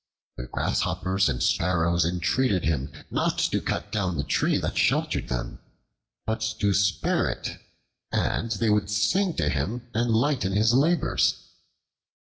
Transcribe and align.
The 0.37 0.47
grasshoppers 0.47 1.29
and 1.29 1.43
sparrows 1.43 2.05
entreated 2.05 2.63
him 2.65 2.91
not 3.11 3.37
to 3.37 3.61
cut 3.61 3.91
down 3.91 4.17
the 4.17 4.23
tree 4.23 4.57
that 4.57 4.75
sheltered 4.75 5.27
them, 5.27 5.59
but 6.25 6.41
to 6.57 6.73
spare 6.73 7.29
it, 7.29 7.59
and 8.11 8.49
they 8.53 8.71
would 8.71 8.89
sing 8.89 9.35
to 9.35 9.47
him 9.47 9.85
and 9.93 10.09
lighten 10.09 10.53
his 10.53 10.73
labors. 10.73 11.35